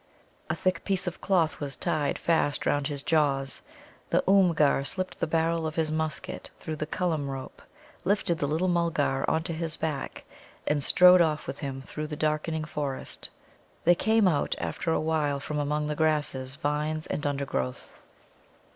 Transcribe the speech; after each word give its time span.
A 0.49 0.55
thick 0.55 0.83
piece 0.83 1.05
of 1.05 1.21
cloth 1.21 1.59
was 1.59 1.75
tied 1.75 2.17
fast 2.17 2.65
round 2.65 2.87
his 2.87 3.03
jaws. 3.03 3.61
The 4.09 4.23
Oomgar 4.27 4.83
slipped 4.83 5.19
the 5.19 5.27
barrel 5.27 5.67
of 5.67 5.75
his 5.75 5.91
musket 5.91 6.49
through 6.57 6.77
the 6.77 6.87
Cullum 6.87 7.29
rope, 7.29 7.61
lifted 8.03 8.39
the 8.39 8.47
little 8.47 8.67
Mulgar 8.67 9.29
on 9.29 9.43
to 9.43 9.53
his 9.53 9.75
back, 9.77 10.23
and 10.65 10.81
strode 10.81 11.21
off 11.21 11.45
with 11.45 11.59
him 11.59 11.81
through 11.83 12.07
the 12.07 12.15
darkening 12.15 12.63
forest. 12.63 13.29
They 13.83 13.93
came 13.93 14.27
out 14.27 14.55
after 14.57 14.91
a 14.91 14.99
while 14.99 15.39
from 15.39 15.59
among 15.59 15.85
the 15.85 15.93
grasses, 15.95 16.55
vines, 16.55 17.05
and 17.05 17.23
undergrowth. 17.27 17.93